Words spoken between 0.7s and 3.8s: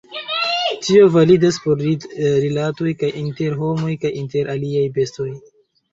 Tio validas por rilatoj kaj inter